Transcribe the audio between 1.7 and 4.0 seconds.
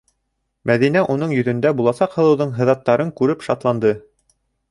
буласаҡ һылыуҙың һыҙаттарын күреп шатланды.